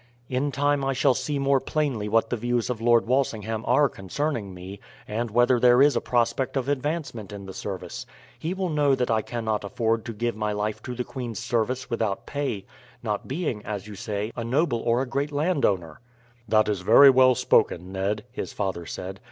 "In 0.29 0.51
time 0.51 0.83
I 0.83 0.93
shall 0.93 1.13
see 1.13 1.37
more 1.37 1.59
plainly 1.59 2.09
what 2.09 2.31
the 2.31 2.35
views 2.35 2.71
of 2.71 2.81
Lord 2.81 3.05
Walsingham 3.05 3.63
are 3.67 3.87
concerning 3.87 4.51
me, 4.51 4.79
and 5.07 5.29
whether 5.29 5.59
there 5.59 5.79
is 5.79 5.95
a 5.95 6.01
prospect 6.01 6.57
of 6.57 6.67
advancement 6.67 7.31
in 7.31 7.45
the 7.45 7.53
service. 7.53 8.07
He 8.39 8.55
will 8.55 8.69
know 8.69 8.95
that 8.95 9.11
I 9.11 9.21
cannot 9.21 9.63
afford 9.63 10.03
to 10.05 10.13
give 10.13 10.35
my 10.35 10.53
life 10.53 10.81
to 10.81 10.95
the 10.95 11.03
queen's 11.03 11.37
service 11.37 11.91
without 11.91 12.25
pay, 12.25 12.65
not 13.03 13.27
being, 13.27 13.63
as 13.63 13.85
you 13.87 13.93
say, 13.93 14.31
a 14.35 14.43
noble 14.43 14.79
or 14.79 15.03
a 15.03 15.07
great 15.07 15.31
landowner." 15.31 15.99
"That 16.47 16.67
is 16.67 16.81
very 16.81 17.11
well 17.11 17.35
spoken, 17.35 17.91
Ned," 17.91 18.23
his 18.31 18.53
father 18.53 18.87
said. 18.87 19.19